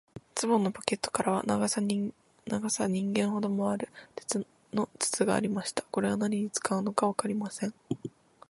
[0.33, 2.11] ズボンのポケットからは、長さ人
[3.13, 4.43] 間ほどもある、鉄
[4.73, 5.83] の筒がありました。
[5.91, 7.73] これは何に使うのかわかりません。